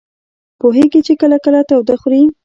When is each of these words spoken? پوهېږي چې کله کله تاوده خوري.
پوهېږي 0.59 1.01
چې 1.07 1.13
کله 1.21 1.37
کله 1.45 1.59
تاوده 1.69 1.95
خوري. 2.01 2.21